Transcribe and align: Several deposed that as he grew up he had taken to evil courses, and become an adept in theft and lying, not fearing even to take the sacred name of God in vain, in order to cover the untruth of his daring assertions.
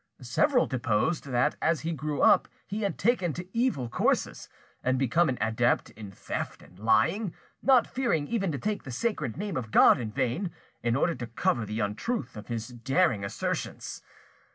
Several 0.23 0.65
deposed 0.65 1.25
that 1.25 1.57
as 1.61 1.81
he 1.81 1.91
grew 1.93 2.23
up 2.23 2.47
he 2.65 2.81
had 2.81 2.97
taken 2.97 3.33
to 3.33 3.47
evil 3.55 3.87
courses, 3.87 4.49
and 4.83 4.97
become 4.97 5.29
an 5.29 5.37
adept 5.39 5.91
in 5.91 6.09
theft 6.09 6.63
and 6.63 6.79
lying, 6.79 7.35
not 7.61 7.85
fearing 7.85 8.27
even 8.27 8.51
to 8.51 8.57
take 8.57 8.81
the 8.81 8.89
sacred 8.89 9.37
name 9.37 9.55
of 9.55 9.69
God 9.69 9.99
in 9.99 10.11
vain, 10.11 10.49
in 10.81 10.95
order 10.95 11.13
to 11.13 11.27
cover 11.27 11.67
the 11.67 11.81
untruth 11.81 12.35
of 12.35 12.47
his 12.47 12.69
daring 12.69 13.23
assertions. 13.23 14.01